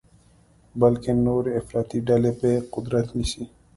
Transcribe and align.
بلکې 0.81 1.11
نورې 1.25 1.51
افراطي 1.61 1.99
ډلې 2.07 2.31
به 2.39 2.51
قدرت 2.73 3.07
نیسي. 3.17 3.43